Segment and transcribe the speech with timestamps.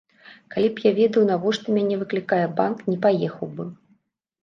[0.55, 3.71] Калі б я ведаў, навошта мяне выклікае банк, не паехаў бы.